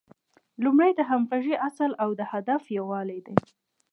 [0.63, 3.37] لومړی د همغږۍ اصل او د هدف یووالی دی.